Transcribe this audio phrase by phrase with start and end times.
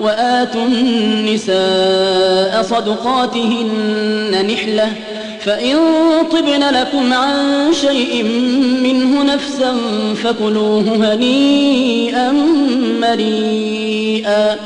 [0.00, 4.88] وآتوا النساء صدقاتهن نحلةً
[5.48, 5.76] فإن
[6.32, 7.34] طبن لكم عن
[7.72, 8.22] شيء
[8.82, 9.76] منه نفسا
[10.24, 12.32] فكلوه هنيئا
[13.00, 14.56] مريئا.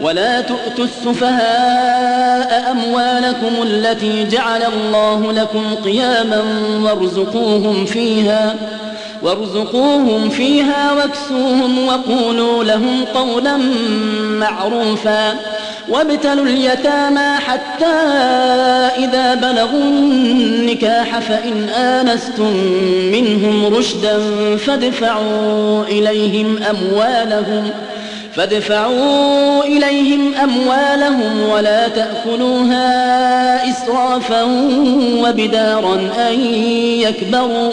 [0.00, 6.42] ولا تؤتوا السفهاء أموالكم التي جعل الله لكم قياما
[6.82, 8.54] وارزقوهم فيها.
[9.22, 13.56] وارزقوهم فيها واكسوهم وقولوا لهم قولا
[14.38, 15.34] معروفا
[15.88, 17.94] وابتلوا اليتامى حتى
[19.04, 22.56] إذا بلغوا النكاح فإن آنستم
[23.12, 24.18] منهم رشدا
[24.56, 27.70] فادفعوا إليهم أموالهم
[28.34, 32.90] فادفعوا إليهم أموالهم ولا تأكلوها
[33.70, 34.42] إسرافا
[35.22, 35.94] وبدارا
[36.28, 36.40] أن
[37.00, 37.72] يكبروا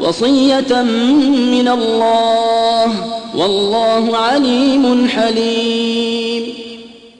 [0.00, 0.82] وصية
[1.52, 2.94] من الله
[3.34, 6.54] والله عليم حليم.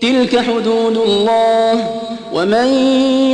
[0.01, 1.91] تلك حدود الله
[2.35, 2.67] ومن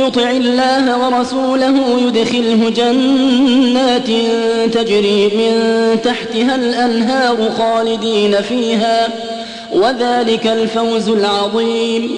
[0.07, 1.75] يطع الله ورسوله
[2.07, 4.07] يدخله جنات
[4.73, 5.53] تجري من
[6.03, 9.07] تحتها الأنهار خالدين فيها
[9.73, 12.17] وذلك الفوز العظيم.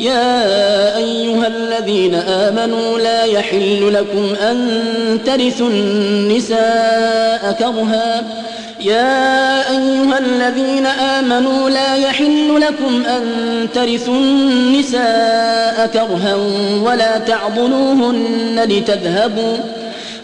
[0.00, 4.58] يا أيها الذين آمنوا لا يحل لكم أن
[5.26, 8.22] ترثوا النساء كرها.
[8.80, 13.22] يا أيها الذين آمنوا لا يحل لكم أن
[13.74, 16.36] ترثوا النساء كرها
[16.82, 19.56] ولا تعضلوهن لتذهبوا.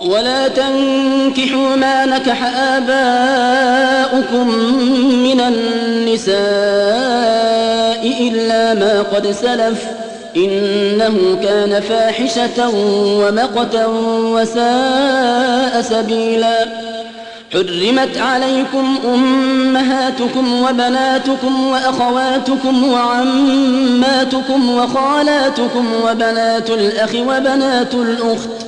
[0.00, 4.48] ولا تنكحوا ما نكح آباؤكم
[5.22, 6.38] من النساء
[8.28, 9.84] إلا ما قد سلف
[10.36, 12.68] إنه كان فاحشة
[13.20, 13.86] ومقتا
[14.34, 16.66] وساء سبيلا.
[17.52, 28.67] حرمت عليكم أمهاتكم وبناتكم وأخواتكم وعماتكم وخالاتكم وبنات الأخ وبنات الأخت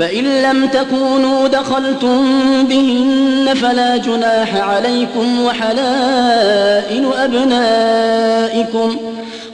[0.00, 2.24] فإن لم تكونوا دخلتم
[2.64, 8.96] بهن فلا جناح عليكم وحلائل أبنائكم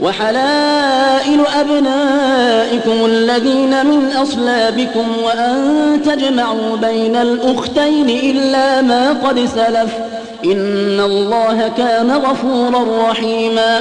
[0.01, 9.91] وحلائل أبنائكم الذين من أصلابكم وأن تجمعوا بين الأختين إلا ما قد سلف.
[10.45, 13.81] إن الله كان غفورا رحيما.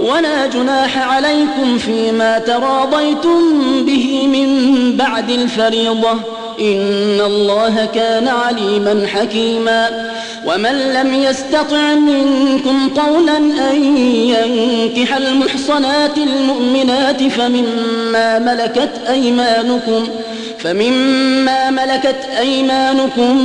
[0.00, 3.40] ولا جناح عليكم فيما تراضيتم
[3.86, 6.12] به من بعد الفريضة.
[6.60, 10.10] إن الله كان عليما حكيما.
[10.46, 13.36] ومن لم يستطع منكم قولا
[13.70, 20.08] أن ينكح المحصنات المؤمنات فمما ملكت أيمانكم
[20.58, 23.36] فمما ملكت أيمانكم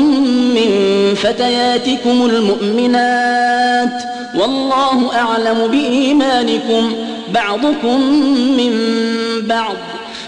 [0.55, 0.69] من
[1.15, 4.14] فتياتكم المؤمنات.
[4.39, 6.94] والله أعلم بإيمانكم
[7.34, 8.01] بعضكم
[8.58, 8.74] من
[9.42, 9.75] بعض.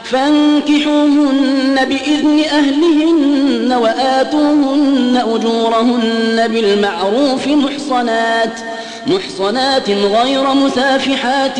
[0.04, 8.60] فانكحوهن بإذن أهلهن وآتوهن أجورهن بالمعروف محصنات
[9.08, 11.60] محصنات غير مسافحات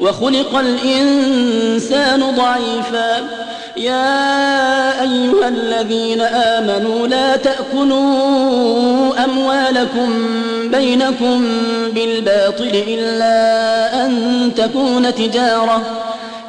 [0.00, 3.28] وخلق الإنسان ضعيفا.
[3.76, 10.10] يا أيها الذين آمنوا لا تأكلوا أموالكم
[10.64, 11.44] بينكم
[11.92, 15.82] بالباطل إلا أن تكون تجارة.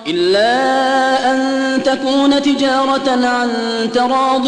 [0.10, 3.50] إلا أن تكون تجارة عن
[3.94, 4.48] تراض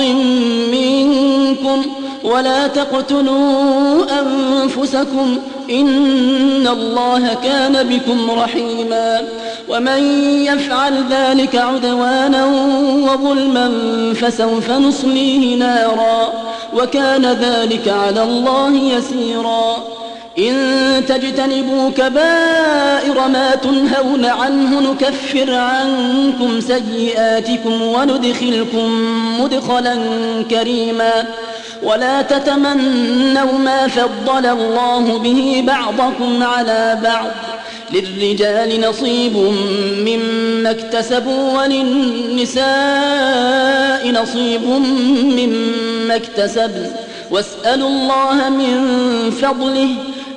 [0.71, 1.85] منكم
[2.23, 5.37] ولا تقتلوا أنفسكم
[5.69, 9.21] إن الله كان بكم رحيما
[9.69, 10.03] ومن
[10.45, 12.45] يفعل ذلك عدوانا
[13.03, 13.71] وظلما
[14.13, 16.33] فسوف نصليه نارا
[16.73, 20.00] وكان ذلك على الله يسيرا
[20.37, 29.95] إن تجتنبوا كبائر ما تنهون عنه نكفر عنكم سيئاتكم وندخلكم مدخلا
[30.49, 31.25] كريما.
[31.83, 37.27] ولا تتمنوا ما فضل الله به بعضكم على بعض.
[37.93, 39.37] للرجال نصيب
[39.97, 42.61] مما اكتسبوا وللنساء
[44.11, 44.65] نصيب
[45.37, 46.91] مما اكتسبن.
[47.31, 48.77] واسألوا الله من
[49.41, 49.89] فضله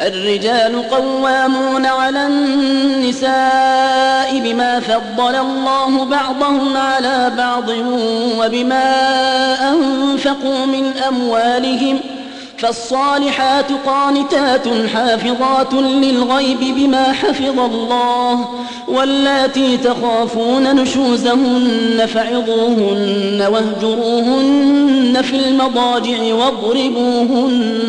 [0.00, 3.28] الرجال قوامون على النساء
[4.38, 7.68] بما فضل الله بعضهم على بعض
[8.38, 8.94] وبما
[9.70, 12.00] أنفقوا من أموالهم
[12.58, 18.48] فالصالحات قانتات حافظات للغيب بما حفظ الله
[18.88, 27.88] واللاتي تخافون نشوزهن فعظوهن واهجروهن في المضاجع واضربوهن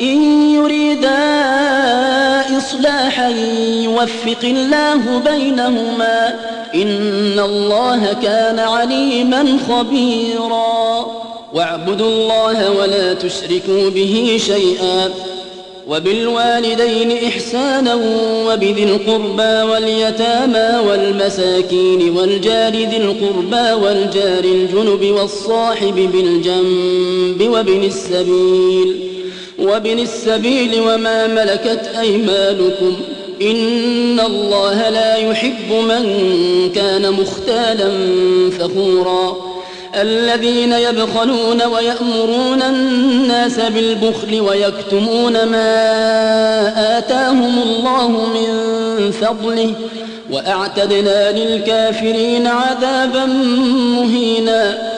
[0.00, 1.18] إن يريدا
[2.58, 3.28] إصلاحا
[3.82, 6.34] يوفق الله بينهما
[6.74, 11.06] إن الله كان عليما خبيرا.
[11.54, 15.10] واعبدوا الله ولا تشركوا به شيئا
[15.88, 17.94] وبالوالدين إحسانا
[18.46, 29.17] وبذي القربى واليتامى والمساكين والجار ذي القربى والجار الجنب والصاحب بالجنب وابن السبيل
[29.78, 32.96] وابن السبيل وما ملكت أيمانكم
[33.42, 36.02] إن الله لا يحب من
[36.74, 37.90] كان مختالا
[38.50, 39.36] فخورا
[39.94, 45.78] الذين يبخلون ويأمرون الناس بالبخل ويكتمون ما
[46.98, 49.72] آتاهم الله من فضله
[50.30, 53.24] وأعتدنا للكافرين عذابا
[53.96, 54.97] مهينا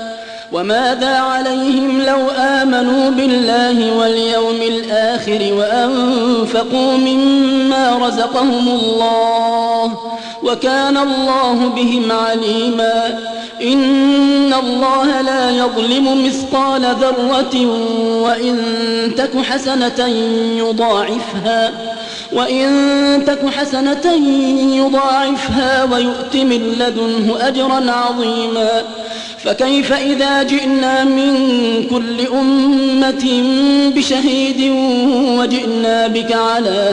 [0.53, 9.97] وماذا عليهم لو آمنوا بالله واليوم الآخر وأنفقوا مما رزقهم الله
[10.43, 13.19] وكان الله بهم عليما
[13.61, 17.65] إن الله لا يظلم مثقال ذرة
[18.23, 18.57] وإن
[19.17, 20.07] تك حسنة
[20.57, 21.71] يضاعفها
[22.33, 24.13] وإن تك حسنة
[24.75, 28.69] يضاعفها ويؤت من لدنه أجرا عظيما.
[29.43, 31.33] فكيف إذا جئنا من
[31.89, 33.43] كل أمة
[33.95, 34.71] بشهيد
[35.39, 36.89] وجئنا بك على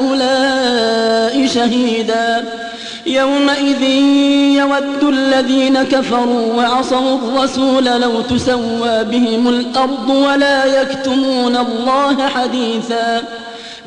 [0.00, 2.44] هؤلاء شهيدا؟
[3.06, 3.82] يومئذ
[4.56, 13.22] يود الذين كفروا وعصوا الرسول لو تسوى بهم الأرض ولا يكتمون الله حديثا.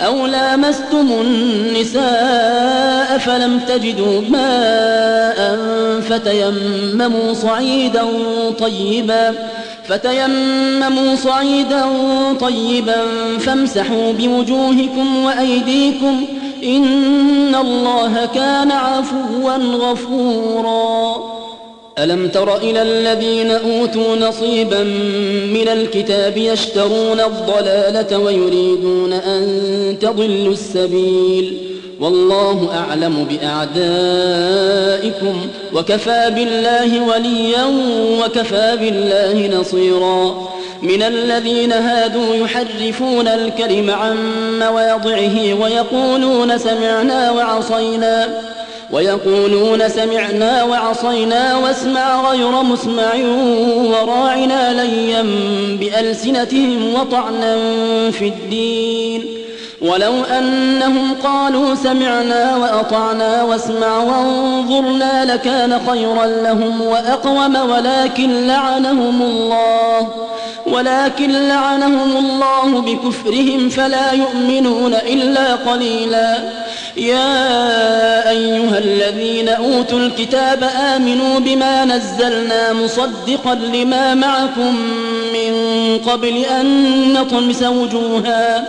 [0.00, 5.56] أو لامستم النساء فلم تجدوا ماء
[6.00, 8.06] فتيمموا صعيدا
[8.58, 9.34] طيبا
[9.88, 11.84] فتيمموا صعيدا
[12.40, 12.96] طيبا
[13.38, 16.24] فامسحوا بوجوهكم وأيديكم
[16.64, 21.39] إن الله كان عفوا غفورا
[22.04, 24.82] ألم تر إلى الذين أوتوا نصيبا
[25.52, 31.58] من الكتاب يشترون الضلالة ويريدون أن تضلوا السبيل؟
[32.00, 33.80] والله أعلم بأعدائكم
[35.74, 37.64] وكفى بالله وليا
[38.24, 40.48] وكفى بالله نصيرا.
[40.82, 44.16] من الذين هادوا يحرفون الكلم عن
[44.58, 48.28] مواضعه ويقولون سمعنا وعصينا.
[48.92, 53.14] ويقولون سمعنا وعصينا واسمع غير مسمع
[53.84, 55.22] وراعنا ليا
[55.80, 57.56] بألسنتهم وطعنا
[58.10, 59.39] في الدين.
[59.82, 70.08] ولو أنهم قالوا سمعنا وأطعنا واسمع وانظرنا لكان خيرا لهم وأقوم ولكن لعنهم الله
[70.66, 76.36] ولكن لعنهم الله بكفرهم فلا يؤمنون إلا قليلاً
[76.96, 84.76] يا أيها الذين أوتوا الكتاب آمنوا بما نزلنا مصدقا لما معكم
[85.32, 85.54] من
[86.06, 88.68] قبل أن نطمس وجوها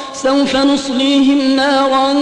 [0.23, 2.13] سوف نصليهم نارا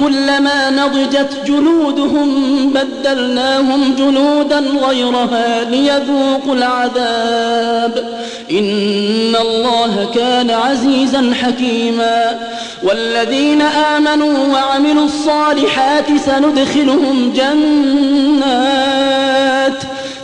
[0.00, 8.18] كلما نضجت جلودهم بدلناهم جلودا غيرها ليذوقوا العذاب.
[8.50, 12.38] إن الله كان عزيزا حكيما.
[12.82, 18.48] والذين آمنوا وعملوا الصالحات سندخلهم جنات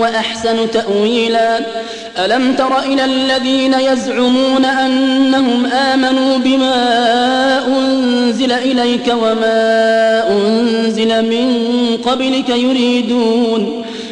[0.00, 1.58] وأحسن تأويلا.
[2.24, 6.76] ألم تر إلى الذين يزعمون أنهم آمنوا بما
[7.66, 11.48] أنزل إليك وما أنزل من
[12.04, 13.84] قبلك يريدون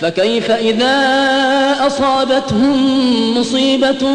[0.00, 0.96] فكيف إذا
[1.86, 4.06] أصابتهم مصيبة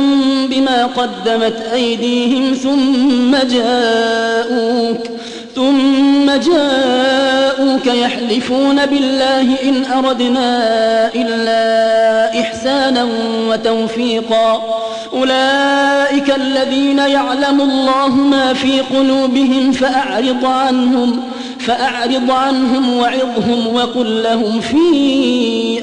[0.49, 5.07] بما قدمت أيديهم ثم جاءوك
[5.55, 13.07] ثم جاءوك يحلفون بالله إن أردنا إلا إحسانا
[13.49, 14.63] وتوفيقا
[15.13, 21.32] أولئك الذين يعلم الله ما في قلوبهم فأعرض عنهم
[21.65, 24.83] فأعرض عنهم وعظهم وقل لهم في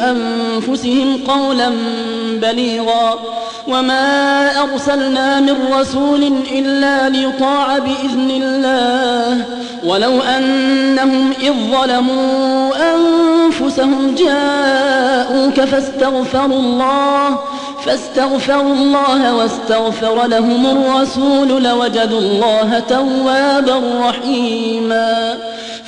[0.01, 1.73] أنفسهم قولا
[2.35, 3.19] بليغا
[3.69, 9.45] وما أرسلنا من رسول إلا ليطاع بإذن الله
[9.85, 17.39] ولو أنهم إذ ظلموا أنفسهم جاءوك فاستغفروا الله
[17.85, 25.39] فاستغفروا الله واستغفر لهم الرسول لوجدوا الله توابا رحيما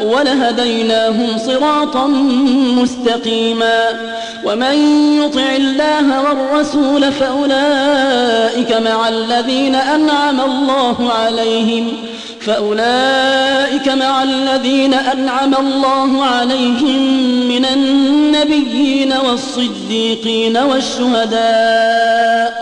[0.00, 2.06] ولهديناهم صراطا
[2.76, 3.88] مستقيما.
[4.44, 4.74] ومن
[5.22, 11.92] يطع الله والرسول فأولئك مع الذين أنعم الله عليهم
[12.40, 17.02] فأولئك مع الذين أنعم الله عليهم
[17.48, 22.61] من النبيين والصديقين والشهداء.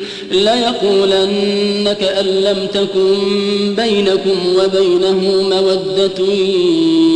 [0.31, 3.15] ليقولن كأن لم تكن
[3.75, 6.25] بينكم وبينه مودة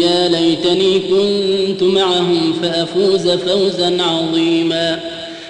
[0.02, 5.00] يا ليتني كنت معهم فأفوز فوزا عظيما.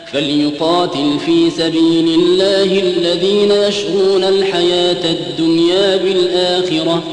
[0.05, 7.03] فليقاتل في سبيل الله الذين يشرون الحياة الدنيا بالآخرة.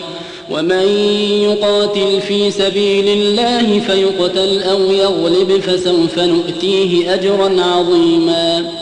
[0.50, 0.88] ومن
[1.42, 8.81] يقاتل في سبيل الله فيقتل أو يغلب فسوف نؤتيه أجرا عظيما.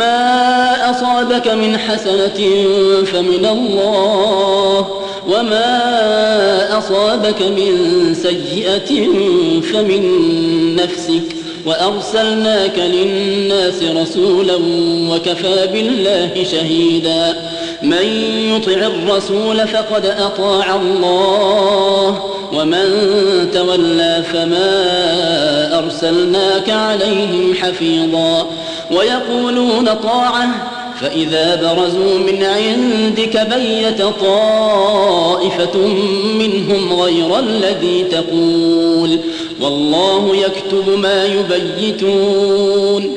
[0.00, 2.40] ما أصابك من حسنة
[3.04, 4.88] فمن الله
[5.28, 7.74] وما أصابك من
[8.14, 9.06] سيئة
[9.60, 10.02] فمن
[10.76, 11.36] نفسك
[11.66, 14.56] وأرسلناك للناس رسولا
[15.10, 17.36] وكفى بالله شهيدا
[17.82, 18.06] من
[18.56, 22.86] يطع الرسول فقد أطاع الله ومن
[23.54, 28.46] تولى فما أرسلناك عليهم حفيظا
[28.90, 30.48] ويقولون طاعة
[31.00, 35.78] فإذا برزوا من عندك بيت طائفة
[36.34, 39.20] منهم غير الذي تقول
[39.60, 43.16] والله يكتب ما يبيتون.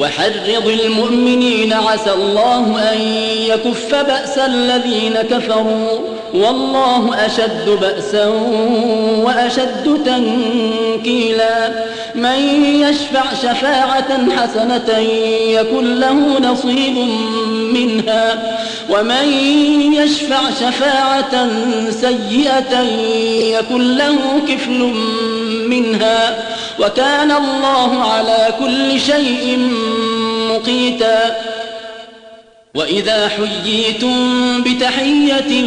[0.00, 3.00] وحرض المؤمنين عسى الله أن
[3.48, 5.98] يكف بأس الذين كفروا
[6.34, 8.26] والله أشد بأسا
[9.24, 11.70] وأشد تنكيلا.
[12.14, 14.98] من يشفع شفاعة حسنة
[15.48, 16.96] يكن له نصيب
[17.74, 18.56] منها.
[18.90, 19.28] ومن
[19.92, 21.48] يشفع شفاعة
[21.90, 22.80] سيئة
[23.58, 24.16] يكن له
[24.48, 25.39] كفل منها
[26.78, 29.58] وكان الله على كل شيء
[30.50, 31.36] مقيتا.
[32.74, 35.64] وإذا حييتم بتحية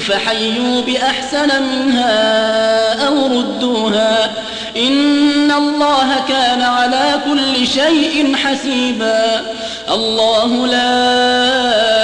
[0.00, 4.30] فحيوا بأحسن منها أو ردوها.
[4.76, 9.42] إن الله كان على كل شيء حسيبا.
[9.90, 11.00] الله لا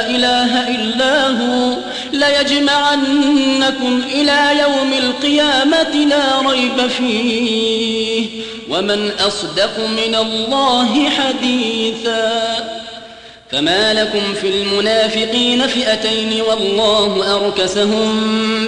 [0.07, 1.73] إله إلا هو.
[2.13, 8.27] ليجمعنكم إلى يوم القيامة لا ريب فيه.
[8.71, 12.57] ومن أصدق من الله حديثا.
[13.53, 18.21] فما لكم في المنافقين فئتين والله أركسهم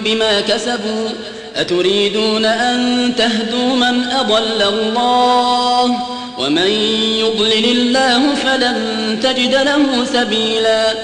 [0.05, 1.09] بما كسبوا.
[1.57, 5.97] أتريدون أن تهدوا من أضل الله؟
[6.39, 6.71] ومن
[7.19, 10.95] يضلل الله فلن تجد له سبيلا.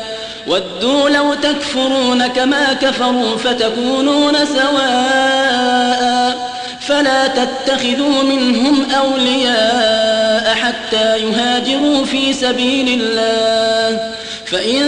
[0.49, 6.09] ودوا لو تكفرون كما كفروا فتكونون سواء
[6.81, 14.13] فلا تتخذوا منهم أولياء حتى يهاجروا في سبيل الله
[14.47, 14.85] فإن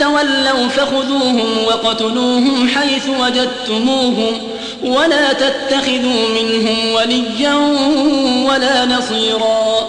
[0.00, 4.40] تولوا فخذوهم وقتلوهم حيث وجدتموهم
[4.84, 7.54] ولا تتخذوا منهم وليا
[8.48, 9.88] ولا نصيرا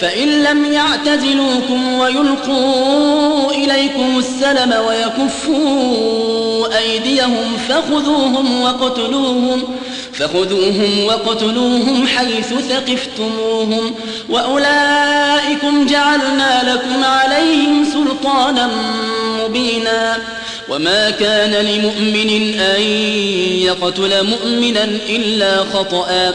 [0.00, 9.62] فإن لم يعتزلوكم ويلقوا إليكم السلم ويكفوا أيديهم فخذوهم وقتلوهم
[10.12, 13.94] فخذوهم وقتلوهم حيث ثقفتموهم
[14.28, 18.70] وأولئكم جعلنا لكم عليهم سلطانا
[19.44, 20.16] مبينا
[20.68, 22.80] وما كان لمؤمن أن
[23.62, 26.34] يقتل مؤمنا إلا خطأ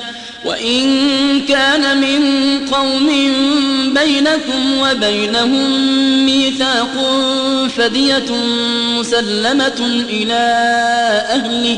[0.45, 2.21] وإن كان من
[2.71, 3.07] قوم
[3.93, 5.71] بينكم وبينهم
[6.25, 6.93] ميثاق
[7.77, 8.31] فدية
[8.99, 10.39] مسلمة إلى
[11.29, 11.77] أهله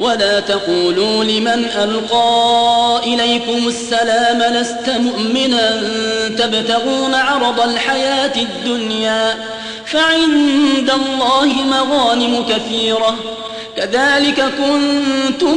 [0.00, 5.82] ولا تقولوا لمن ألقى إليكم السلام لست مؤمنا
[6.38, 9.34] تبتغون عرض الحياة الدنيا
[9.86, 13.16] فعند الله مغانم كثيرة
[13.76, 15.56] كذلك كنتم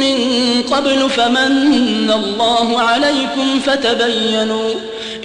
[0.00, 0.16] من
[0.62, 4.70] قبل فمن الله عليكم فتبينوا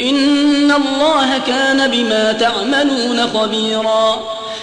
[0.02, 4.39] إن الله كان بما تعملون خبيراً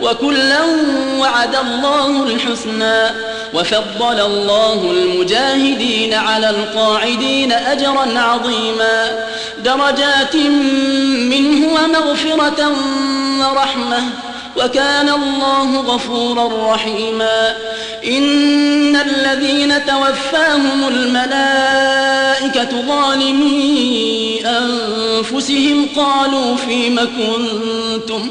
[0.00, 0.60] وكلا
[1.18, 3.10] وعد الله الحسنى
[3.54, 9.26] وفضل الله المجاهدين على القاعدين أجرا عظيما
[9.64, 10.36] درجات
[11.30, 12.72] منه ومغفرة
[13.40, 14.02] ورحمة
[14.56, 17.54] وكان الله غفورا رحيما
[18.06, 28.30] إن الذين توفاهم الملائكة ظالمي أنفسهم قالوا فيم كنتم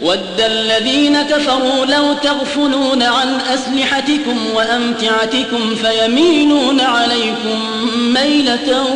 [0.00, 7.60] ود الذين كفروا لو تغفلون عن أسلحتكم وأمتعتكم فيميلون عليكم
[7.96, 8.86] ميلة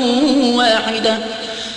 [0.55, 1.19] واحدة.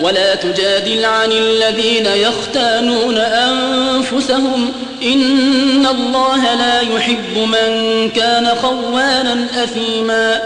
[0.00, 4.72] ولا تجادل عن الذين يختانون أنفسهم.
[5.02, 10.40] إن الله لا يحب من كان خوانا أثيما.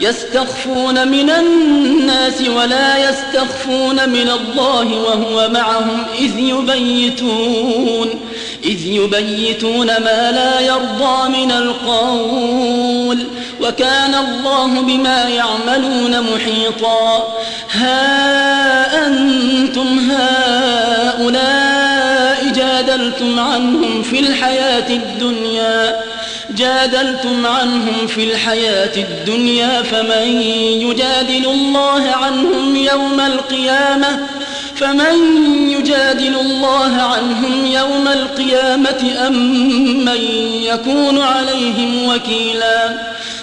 [0.00, 6.06] يستخفون من الناس ولا يستخفون من الله وهو معهم.
[6.18, 8.20] إذ يبيتون
[8.64, 13.26] إذ يبيتون ما لا يرضى من القول.
[13.62, 17.34] وكان الله بما يعملون محيطا.
[17.72, 18.57] ها
[19.78, 20.10] أنتم
[21.18, 21.72] هؤلاء
[22.54, 25.96] جادلتم عنهم في الحياة الدنيا
[26.50, 30.42] جادلتم عنهم في الحياة الدنيا فمن
[30.82, 34.26] يجادل الله عنهم يوم القيامة؟
[34.76, 35.14] فمن
[35.70, 39.34] يجادل الله عنهم يوم القيامة أم
[40.04, 40.20] من
[40.62, 43.17] يكون عليهم وكيلا؟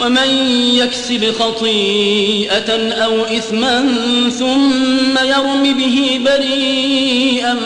[0.00, 0.28] ومن
[0.74, 3.94] يكسب خطيئة أو إثما
[4.38, 7.56] ثم يرم به بريئا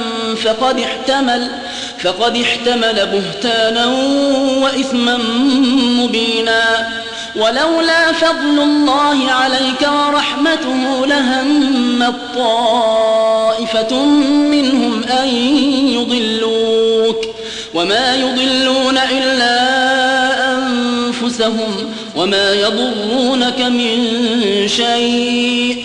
[0.45, 1.51] فقد احتمل
[2.03, 3.87] فقد احتمل بهتانا
[4.63, 5.19] وإثما
[5.99, 6.89] مبينا.
[7.37, 15.29] ولولا فضل الله عليك ورحمته لهم طائفة منهم أن
[15.89, 17.25] يضلوك.
[17.75, 19.59] وما يضلون إلا
[20.55, 21.95] أنفسهم.
[22.17, 23.89] وما يضرونك من
[24.69, 25.85] شيء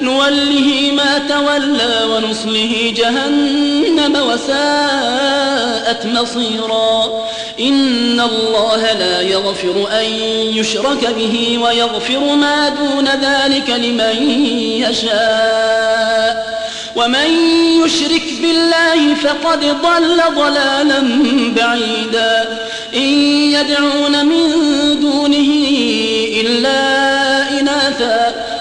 [0.00, 7.22] نوله ما تولى ونصله جهنم وساءت مصيرا.
[7.60, 10.04] إن الله لا يغفر أن
[10.54, 14.40] يشرك به ويغفر ما دون ذلك لمن
[14.90, 16.58] يشاء.
[16.96, 17.30] ومن
[17.84, 21.00] يشرك بالله فقد ضل ضلالا
[21.56, 22.58] بعيدا.
[22.94, 23.08] إن
[23.52, 24.50] يدعون من
[25.00, 25.52] دونه
[26.40, 27.17] إلا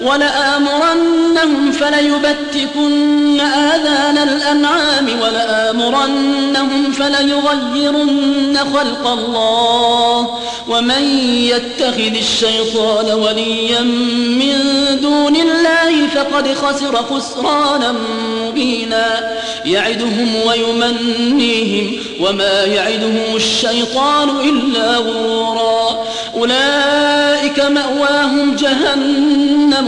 [0.00, 10.38] ولآمرنهم فليبتكن آذان الأنعام ولآمرنهم فليغيرن خلق الله
[10.68, 13.80] ومن يتخذ الشيطان وليا
[14.40, 14.58] من
[15.02, 17.94] دون الله فقد خسر خسرانا
[18.42, 29.87] مبينا يعدهم ويمنيهم وما يعدهم الشيطان إلا غرورا أولئك مأواهم جهنم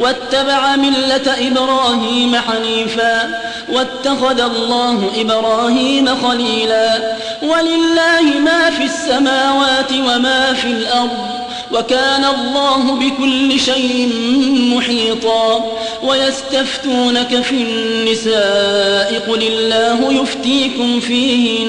[0.00, 3.40] واتبع ملة إبراهيم حنيفا
[3.72, 7.16] واتخذ الله إبراهيم خليلا.
[7.42, 11.28] ولله ما في السماوات وما في الأرض
[11.72, 14.12] وكان الله بكل شيء
[14.76, 15.72] محيطا.
[16.02, 21.68] ويستفتونك في النساء قل الله يفتيكم فيهن.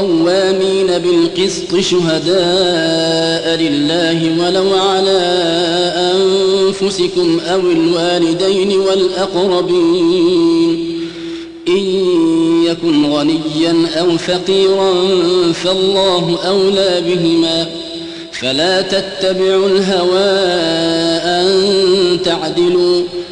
[0.00, 5.20] قوامين بالقسط شهداء لله ولو على
[6.14, 10.20] أنفسكم أو الوالدين والأقربين.
[11.68, 11.82] إن
[12.64, 14.92] يكن غنيا أو فقيرا
[15.52, 17.66] فالله أولى بهما.
[18.32, 20.30] فلا تتبعوا الهوى
[21.24, 21.48] أن
[22.24, 23.02] تعدلوا.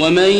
[0.00, 0.30] ومن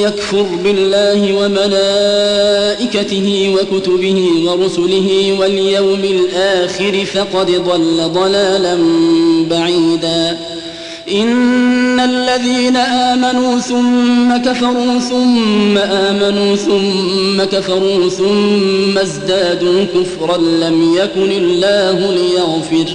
[0.00, 8.78] يكفر بالله وملائكته وكتبه ورسله واليوم الآخر فقد ضل ضلالا
[9.50, 10.38] بعيدا.
[11.10, 22.14] إن الذين آمنوا ثم كفروا ثم آمنوا ثم كفروا ثم ازدادوا كفرا لم يكن الله
[22.14, 22.94] ليغفر.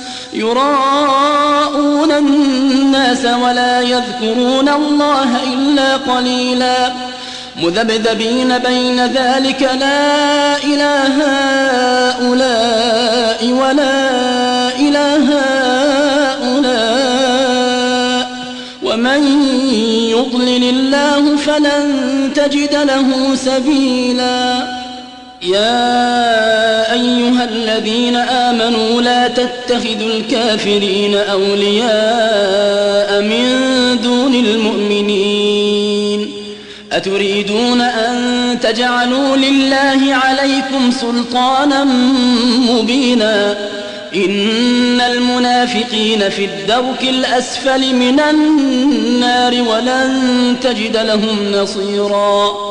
[0.33, 6.91] يراءون الناس ولا يذكرون الله إلا قليلا.
[7.61, 11.23] مذبذبين بين ذلك لا إله
[12.11, 14.09] هؤلاء ولا
[14.79, 15.39] إله
[16.41, 18.31] هؤلاء.
[18.83, 19.49] ومن
[20.09, 21.93] يضلل الله فلن
[22.35, 24.80] تجد له سبيلاً.
[25.41, 33.45] يا أيها الذين آمنوا لا تتخذوا الكافرين أولياء من
[34.03, 36.31] دون المؤمنين
[36.91, 41.83] أتريدون أن تجعلوا لله عليكم سلطانا
[42.69, 43.57] مبينا
[44.15, 52.70] إن المنافقين في الدرك الأسفل من النار ولن تجد لهم نصيراً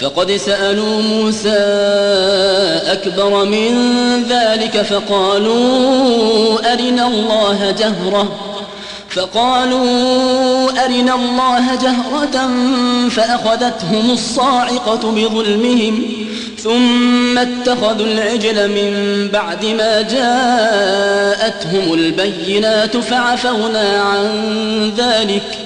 [0.00, 1.58] فقد سألوا موسى
[2.86, 3.72] أكبر من
[4.28, 8.52] ذلك فقالوا أرنا الله جهرة.
[9.10, 12.50] فقالوا أرنا الله جهرة
[13.08, 16.02] فأخذتهم الصاعقة بظلمهم
[16.58, 25.65] ثم اتخذوا العجل من بعد ما جاءتهم البينات فعفونا عن ذلك ۖ.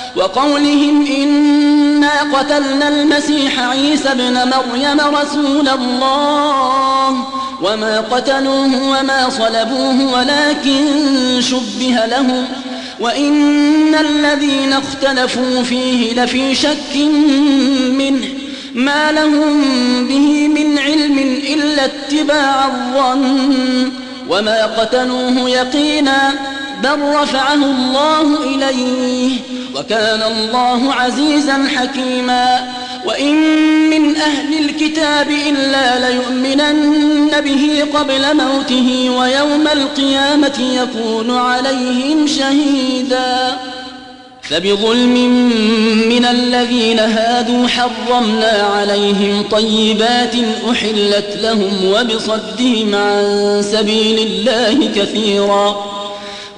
[0.15, 7.25] وقولهم إنا قتلنا المسيح عيسى ابن مريم رسول الله.
[7.61, 10.85] وما قتلوه وما صلبوه ولكن
[11.41, 12.45] شبه لهم
[12.99, 16.95] وإن الذين اختلفوا فيه لفي شك
[17.97, 18.27] منه.
[18.75, 19.63] ما لهم
[20.07, 21.19] به من علم
[21.53, 23.91] إلا اتباع الظن.
[24.29, 26.33] وما قتلوه يقينا
[26.83, 29.29] بل رفعه الله إليه
[29.75, 32.67] وكان الله عزيزا حكيما
[33.05, 33.35] وإن
[33.89, 43.57] من أهل الكتاب إلا ليؤمنن به قبل موته ويوم القيامة يكون عليهم شهيدا
[44.41, 45.13] فبظلم
[46.09, 50.35] من الذين هادوا حرمنا عليهم طيبات
[50.71, 55.90] أحلت لهم وبصدهم عن سبيل الله كثيراً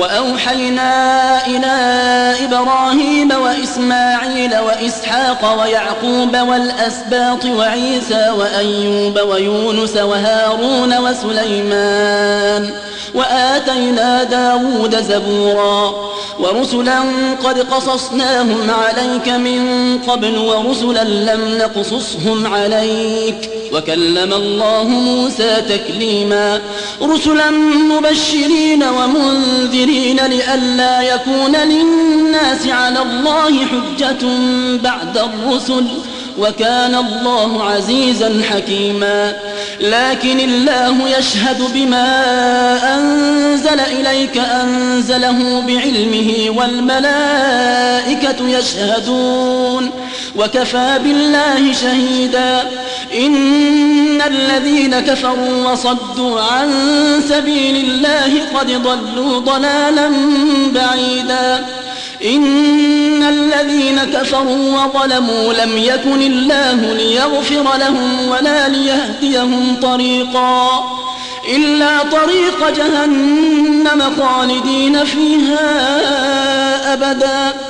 [0.00, 1.74] وأوحينا إلى
[2.44, 12.70] إبراهيم وإسماعيل وإسحاق ويعقوب والأسباط وعيسى وأيوب ويونس وهارون وسليمان
[13.14, 17.00] وآتينا داود زبورا ورسلا
[17.44, 26.60] قد قصصناهم عليك من قبل ورسلا لم نقصصهم عليك وكلم الله موسى تكليما
[27.02, 27.50] رسلا
[27.90, 29.89] مبشرين ومنذرين
[30.28, 34.26] لئلا يكون للناس على الله حجة
[34.82, 35.84] بعد الرسل
[36.38, 39.36] وكان الله عزيزا حكيما.
[39.80, 42.06] لكن الله يشهد بما
[42.96, 49.90] أنزل إليك أنزله بعلمه والملائكة يشهدون.
[50.40, 52.70] وكفى بالله شهيدا.
[53.18, 56.72] إن الذين كفروا وصدوا عن
[57.28, 60.10] سبيل الله قد ضلوا ضلالا
[60.74, 61.66] بعيدا.
[62.24, 70.84] إن الذين كفروا وظلموا لم يكن الله ليغفر لهم ولا ليهديهم طريقا.
[71.56, 75.62] إلا طريق جهنم خالدين فيها
[76.92, 77.69] أبدا.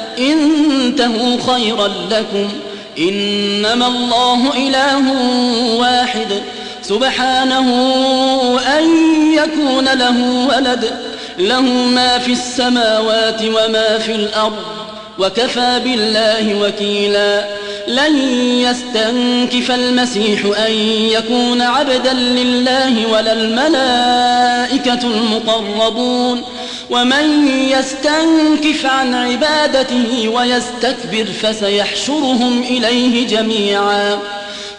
[0.17, 2.49] انتهوا خيرا لكم.
[2.99, 5.13] إنما الله إله
[5.79, 6.41] واحد.
[6.81, 7.67] سبحانه
[8.77, 8.83] أن
[9.33, 10.93] يكون له ولد.
[11.39, 14.80] له ما في السماوات وما في الأرض.
[15.21, 17.45] وكفى بالله وكيلا.
[17.87, 18.17] لن
[18.59, 20.71] يستنكف المسيح أن
[21.11, 26.41] يكون عبدا لله ولا الملائكة المقربون.
[26.89, 34.19] ومن يستنكف عن عبادته ويستكبر فسيحشرهم إليه جميعا.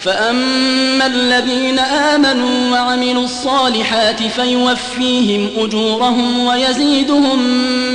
[0.00, 7.38] فأما الذين آمنوا وعملوا الصالحات فيوفيهم أجورهم ويزيدهم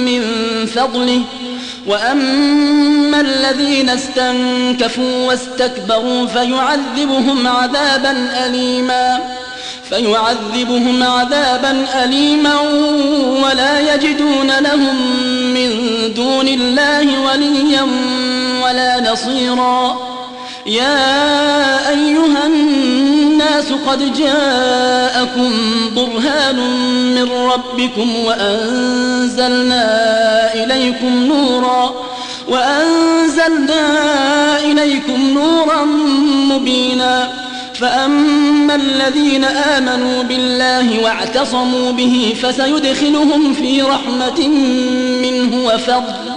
[0.06, 0.22] من
[0.66, 1.22] فضله.
[1.88, 9.20] وأما الذين استنكفوا واستكبروا فيعذبهم عذابا أليما
[9.90, 12.60] فيعذبهم عذابا أليما
[13.44, 14.96] ولا يجدون لهم
[15.54, 15.70] من
[16.16, 17.88] دون الله وليا
[18.64, 19.98] ولا نصيرا
[20.66, 22.87] يا أيها الناس
[23.48, 25.52] الناس قد جاءكم
[25.96, 26.56] برهان
[27.16, 29.84] من ربكم وأنزلنا
[30.54, 31.94] إليكم نورا
[32.48, 33.80] وأنزلنا
[34.60, 35.86] إليكم نورا
[36.50, 37.30] مبينا
[37.74, 44.48] فأما الذين آمنوا بالله واعتصموا به فسيدخلهم في رحمة
[45.22, 46.37] منه وفضل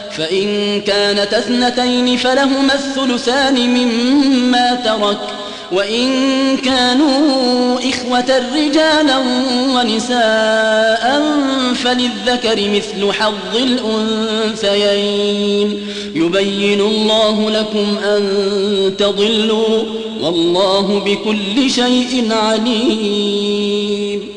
[0.17, 5.17] فإن كانت اثنتين فلهما الثلثان مما ترك
[5.71, 6.09] وإن
[6.57, 9.17] كانوا إخوة رجالا
[9.75, 11.21] ونساء
[11.75, 13.55] فللذكر مثل حظ
[14.65, 15.87] الأنثيين.
[16.15, 18.23] يبين الله لكم أن
[18.97, 19.83] تضلوا
[20.21, 24.31] والله بكل شيء عليم.